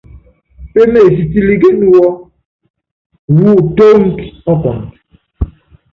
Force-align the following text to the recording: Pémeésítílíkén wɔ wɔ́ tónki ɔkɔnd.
Pémeésítílíkén 0.73 1.77
wɔ 1.91 2.03
wɔ́ 3.39 3.55
tónki 3.77 4.25
ɔkɔnd. 4.51 4.85